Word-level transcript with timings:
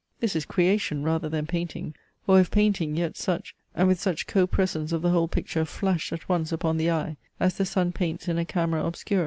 This 0.19 0.35
is 0.35 0.45
creation 0.47 1.03
rather 1.03 1.29
than 1.29 1.45
painting, 1.45 1.93
or 2.25 2.39
if 2.39 2.49
painting, 2.49 2.95
yet 2.95 3.15
such, 3.15 3.53
and 3.75 3.87
with 3.87 3.99
such 3.99 4.25
co 4.25 4.47
presence 4.47 4.91
of 4.91 5.03
the 5.03 5.11
whole 5.11 5.27
picture 5.27 5.63
flashed 5.63 6.11
at 6.11 6.27
once 6.27 6.51
upon 6.51 6.77
the 6.77 6.89
eye, 6.89 7.17
as 7.39 7.55
the 7.57 7.67
sun 7.67 7.91
paints 7.91 8.27
in 8.27 8.39
a 8.39 8.43
camera 8.43 8.83
obscura. 8.83 9.19